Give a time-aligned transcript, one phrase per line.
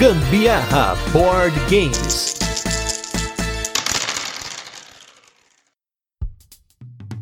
[0.00, 2.34] Gambiarra Board Games.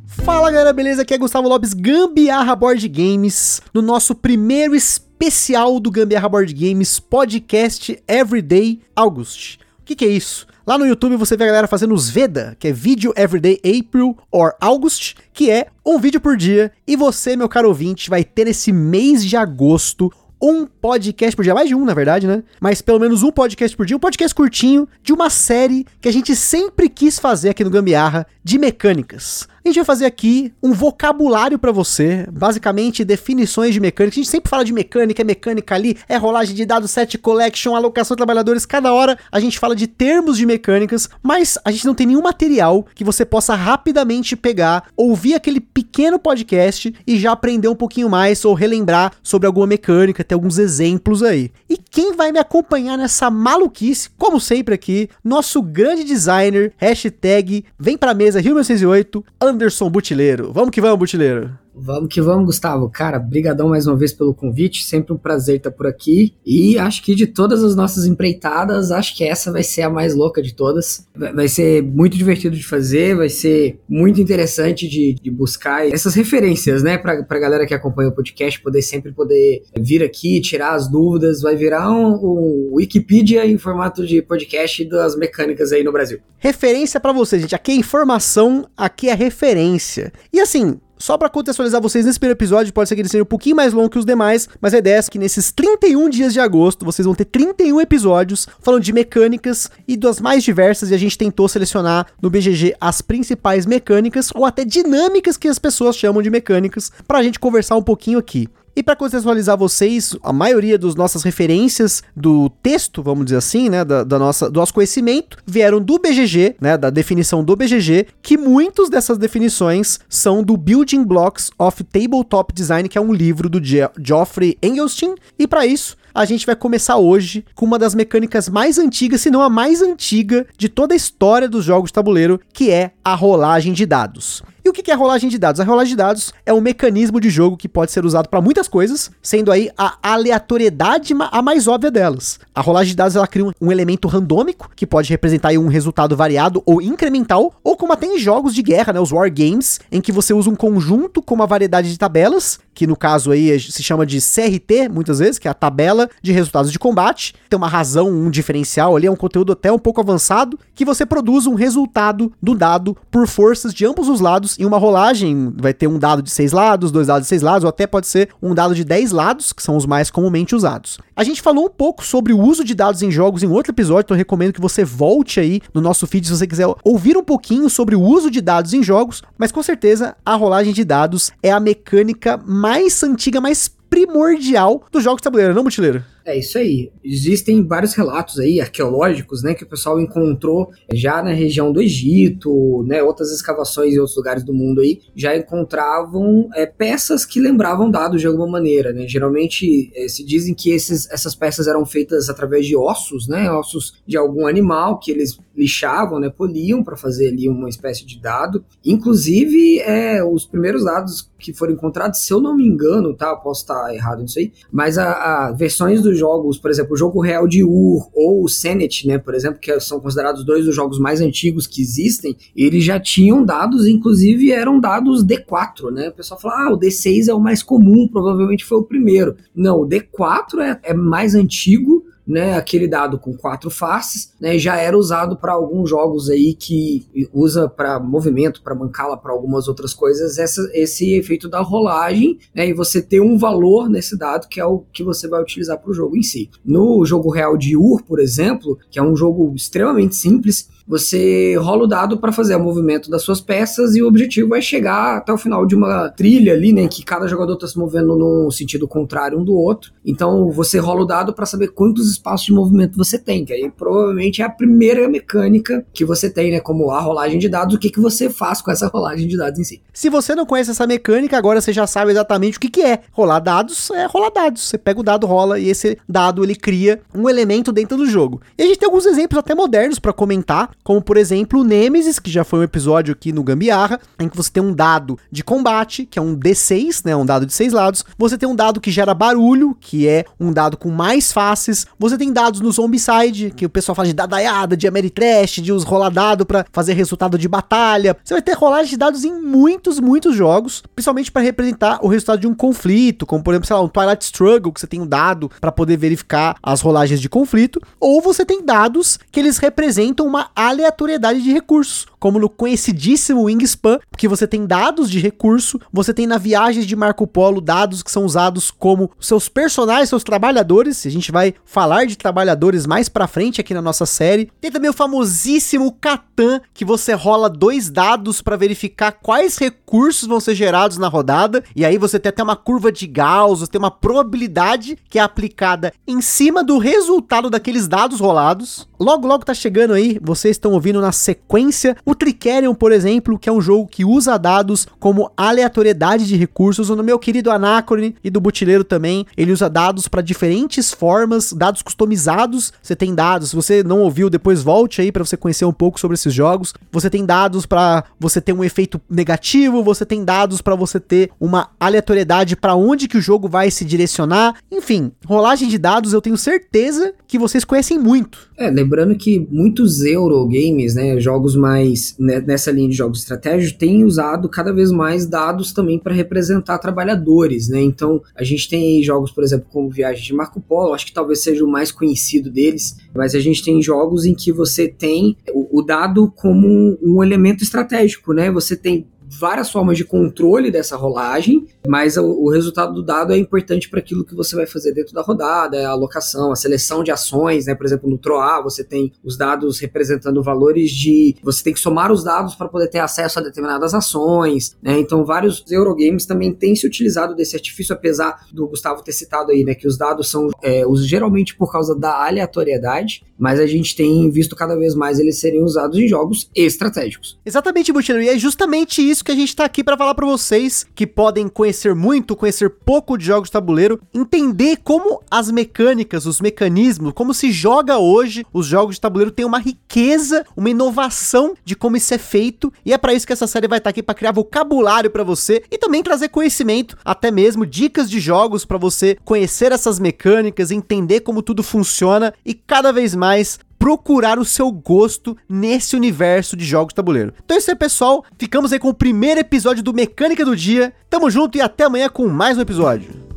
[0.07, 1.03] Fala galera, beleza?
[1.03, 7.01] Aqui é Gustavo Lopes, Gambiarra Board Games, no nosso primeiro especial do Gambiarra Board Games
[7.01, 9.57] podcast Everyday August.
[9.81, 10.47] O que, que é isso?
[10.65, 14.17] Lá no YouTube você vê a galera fazendo os Veda, que é vídeo Everyday April
[14.31, 18.47] or August, que é um vídeo por dia, e você, meu caro ouvinte, vai ter
[18.47, 22.43] esse mês de agosto um podcast por dia, mais de um, na verdade, né?
[22.61, 26.13] Mas pelo menos um podcast por dia, um podcast curtinho de uma série que a
[26.13, 29.49] gente sempre quis fazer aqui no Gambiarra de mecânicas.
[29.69, 34.15] A gente vai fazer aqui um vocabulário para você, basicamente definições de mecânica.
[34.15, 37.77] A gente sempre fala de mecânica, é mecânica ali, é rolagem de dados, set collection,
[37.77, 38.65] alocação de trabalhadores.
[38.65, 42.23] Cada hora a gente fala de termos de mecânicas, mas a gente não tem nenhum
[42.23, 48.09] material que você possa rapidamente pegar, ouvir aquele pequeno podcast e já aprender um pouquinho
[48.09, 51.53] mais ou relembrar sobre alguma mecânica, ter alguns exemplos aí.
[51.69, 57.99] E quem vai me acompanhar nessa maluquice, como sempre aqui, nosso grande designer, hashtag vem
[57.99, 59.23] pra mesa Rio 1908,
[59.59, 60.53] Anderson Butileiro.
[60.53, 61.59] Vamos que vamos, Butileiro.
[61.81, 62.91] Vamos que vamos, Gustavo.
[62.91, 64.85] Cara, brigadão mais uma vez pelo convite.
[64.85, 66.35] Sempre um prazer estar por aqui.
[66.45, 70.15] E acho que de todas as nossas empreitadas, acho que essa vai ser a mais
[70.15, 71.07] louca de todas.
[71.15, 76.83] Vai ser muito divertido de fazer, vai ser muito interessante de, de buscar essas referências,
[76.83, 80.89] né, pra, pra galera que acompanha o podcast poder sempre poder vir aqui, tirar as
[80.89, 81.41] dúvidas.
[81.41, 86.19] Vai virar um, um Wikipedia em formato de podcast das mecânicas aí no Brasil.
[86.39, 87.55] Referência para você, gente.
[87.55, 90.13] Aqui é informação, aqui é referência.
[90.33, 93.27] E assim, só para contextualizar vocês nesse primeiro episódio, pode ser que ele seja um
[93.27, 96.41] pouquinho mais longo que os demais, mas a ideia é que nesses 31 dias de
[96.41, 100.99] agosto vocês vão ter 31 episódios falando de mecânicas e das mais diversas, e a
[100.99, 106.23] gente tentou selecionar no BGG as principais mecânicas ou até dinâmicas que as pessoas chamam
[106.23, 108.49] de mecânicas, pra gente conversar um pouquinho aqui.
[108.79, 113.85] E para contextualizar vocês, a maioria das nossas referências do texto, vamos dizer assim, né,
[113.85, 118.39] da, da, nossa, do nosso conhecimento, vieram do BGG, né, da definição do BGG, que
[118.39, 123.61] muitas dessas definições são do Building Blocks of Tabletop Design, que é um livro do
[123.61, 128.79] Geoffrey Engelstein, e para isso a gente vai começar hoje com uma das mecânicas mais
[128.79, 132.71] antigas, se não a mais antiga de toda a história dos jogos de tabuleiro, que
[132.71, 134.41] é a rolagem de dados.
[134.69, 135.63] E o que é rolagem de dados?
[135.63, 138.69] A rolagem de dados é um mecanismo de jogo que pode ser usado para muitas
[138.69, 142.39] coisas, sendo aí a aleatoriedade a mais óbvia delas.
[142.55, 146.63] A rolagem de dados ela cria um, elemento randômico que pode representar um resultado variado
[146.67, 150.13] ou incremental, ou como até em jogos de guerra, né, os war games, em que
[150.13, 154.05] você usa um conjunto com uma variedade de tabelas, que no caso aí se chama
[154.05, 157.35] de CRT, muitas vezes, que é a tabela de resultados de combate.
[157.49, 161.07] Tem uma razão, um diferencial ali, é um conteúdo até um pouco avançado, que você
[161.07, 165.73] produz um resultado do dado por forças de ambos os lados em uma rolagem vai
[165.73, 168.31] ter um dado de seis lados, dois dados de seis lados, ou até pode ser
[168.43, 170.99] um dado de 10 lados, que são os mais comumente usados.
[171.15, 174.07] A gente falou um pouco sobre o uso de dados em jogos em outro episódio,
[174.07, 177.23] então eu recomendo que você volte aí no nosso feed se você quiser ouvir um
[177.23, 181.31] pouquinho sobre o uso de dados em jogos, mas com certeza a rolagem de dados
[181.43, 186.05] é a mecânica mais antiga, mais primordial dos jogos de tabuleiro, não, Mutileiro?
[186.29, 186.93] É isso aí.
[187.03, 192.85] Existem vários relatos aí arqueológicos, né, que o pessoal encontrou já na região do Egito,
[192.87, 197.91] né, outras escavações em outros lugares do mundo aí já encontravam é, peças que lembravam
[197.91, 199.09] dados de alguma maneira, né.
[199.09, 203.95] Geralmente é, se dizem que esses, essas peças eram feitas através de ossos, né, ossos
[204.07, 208.63] de algum animal que eles lixavam, né, poliam para fazer ali uma espécie de dado.
[208.85, 213.63] Inclusive, é, os primeiros dados que foram encontrados, se eu não me engano, tá, posso
[213.63, 217.63] estar errado nisso aí, mas a, a versões jogos, por exemplo, o jogo real de
[217.63, 221.67] Ur ou o Senet, né, por exemplo, que são considerados dois dos jogos mais antigos
[221.67, 226.09] que existem, eles já tinham dados, inclusive eram dados D4, né?
[226.09, 229.37] O pessoal fala, ah, o D6 é o mais comum, provavelmente foi o primeiro.
[229.55, 234.77] Não, o D4 é, é mais antigo, né, aquele dado com quatro faces, né, já
[234.77, 239.95] era usado para alguns jogos aí que usa para movimento, para bancala, para algumas outras
[239.95, 244.61] coisas, essa, esse efeito da rolagem, né, e você ter um valor nesse dado que
[244.61, 246.51] é o que você vai utilizar para o jogo em si.
[246.63, 251.85] No jogo real de Ur, por exemplo, que é um jogo extremamente simples, você rola
[251.85, 255.31] o dado para fazer o movimento das suas peças e o objetivo é chegar até
[255.31, 258.89] o final de uma trilha ali, né, que cada jogador está se movendo num sentido
[258.89, 259.93] contrário um do outro.
[260.05, 263.71] Então você rola o dado para saber quantos espaços de movimento você tem, que aí
[263.71, 267.79] provavelmente é a primeira mecânica que você tem, né, como a rolagem de dados, o
[267.79, 269.83] que que você faz com essa rolagem de dados em si.
[269.93, 273.01] Se você não conhece essa mecânica, agora você já sabe exatamente o que que é.
[273.13, 274.63] Rolar dados é rolar dados.
[274.63, 278.41] Você pega o dado, rola e esse dado ele cria um elemento dentro do jogo.
[278.57, 282.19] E a gente tem alguns exemplos até modernos para comentar como por exemplo o Nemesis,
[282.19, 285.45] que já foi um episódio aqui no Gambiarra, em que você tem um dado de
[285.45, 288.05] combate, que é um D6, né, um dado de seis lados.
[288.17, 291.87] Você tem um dado que gera barulho, que é um dado com mais faces.
[291.99, 295.71] Você Você tem dados no Zombicide, que o pessoal fala de dadaiada, de Ameritrash, de
[295.71, 298.17] os rolar dado fazer resultado de batalha.
[298.25, 302.41] Você vai ter rolagem de dados em muitos, muitos jogos, principalmente para representar o resultado
[302.41, 305.07] de um conflito, como por exemplo, sei lá, um Twilight Struggle, que você tem um
[305.07, 310.27] dado para poder verificar as rolagens de conflito, ou você tem dados que eles representam
[310.27, 316.15] uma aleatoriedade de recursos, como no conhecidíssimo Wingspan, que você tem dados de recurso, você
[316.15, 321.05] tem na viagens de Marco Polo dados que são usados como seus personagens, seus trabalhadores,
[321.05, 324.51] a gente vai falar de trabalhadores mais pra frente aqui na nossa série.
[324.61, 330.41] Tem também o famosíssimo Catan, que você rola dois dados para verificar quais recursos vão
[330.41, 333.91] ser gerados na rodada, e aí você tem até uma curva de Gauss, tem uma
[333.91, 338.88] probabilidade que é aplicada em cima do resultado daqueles dados rolados.
[339.01, 343.49] Logo, logo tá chegando aí, vocês estão ouvindo na sequência o Tricerion, por exemplo, que
[343.49, 348.31] é um jogo que usa dados como aleatoriedade de recursos, no meu querido Anacrone e
[348.31, 352.73] do Butileiro também, ele usa dados para diferentes formas, dados customizados.
[352.83, 356.01] Você tem dados, se você não ouviu, depois volte aí para você conhecer um pouco
[356.01, 356.75] sobre esses jogos.
[356.91, 361.31] Você tem dados para você ter um efeito negativo, você tem dados para você ter
[361.39, 364.57] uma aleatoriedade para onde que o jogo vai se direcionar.
[364.73, 368.49] Enfim, rolagem de dados eu tenho certeza que vocês conhecem muito.
[368.57, 374.03] É, lembrando que muitos Eurogames, né, jogos mais né, nessa linha de jogos estratégicos, têm
[374.03, 377.83] usado cada vez mais dados também para representar trabalhadores, né?
[377.83, 381.43] Então, a gente tem jogos, por exemplo, como Viagem de Marco Polo, acho que talvez
[381.43, 385.81] seja o mais conhecido deles, mas a gente tem jogos em que você tem o,
[385.81, 388.51] o dado como um, um elemento estratégico, né?
[388.51, 393.37] Você tem várias formas de controle dessa rolagem, mas o, o resultado do dado é
[393.37, 397.03] importante para aquilo que você vai fazer dentro da rodada, é a alocação, a seleção
[397.03, 397.75] de ações, né?
[397.75, 401.37] Por exemplo, no TROA você tem os dados representando valores de.
[401.43, 404.99] Você tem que somar os dados para poder ter acesso a determinadas ações, né?
[404.99, 409.65] Então, vários Eurogames também têm se utilizado desse artifício, apesar do Gustavo ter citado aí,
[409.65, 409.75] né?
[409.75, 414.31] Que os dados são é, os, geralmente por causa da aleatoriedade, mas a gente tem
[414.31, 417.39] visto cada vez mais eles serem usados em jogos estratégicos.
[417.45, 420.87] Exatamente, Butino, e é justamente isso que a gente tá aqui para falar para vocês
[420.95, 426.41] que podem conhecer muito, conhecer pouco de jogos de tabuleiro, entender como as mecânicas, os
[426.41, 431.75] mecanismos, como se joga hoje os jogos de tabuleiro tem uma riqueza, uma inovação de
[431.75, 434.03] como isso é feito, e é para isso que essa série vai estar tá aqui
[434.03, 438.79] para criar vocabulário para você e também trazer conhecimento, até mesmo dicas de jogos para
[438.79, 444.71] você conhecer essas mecânicas, entender como tudo funciona e cada vez mais procurar o seu
[444.71, 447.33] gosto nesse universo de jogos de tabuleiro.
[447.45, 448.25] Então é isso aí, pessoal.
[448.39, 450.93] Ficamos aí com o primeiro episódio do Mecânica do Dia.
[451.09, 453.28] Tamo junto e até amanhã com mais um episódio.